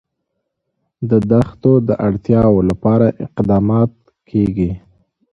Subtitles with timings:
[1.09, 3.91] د دښتو د اړتیاوو لپاره اقدامات
[4.29, 4.71] کېږي.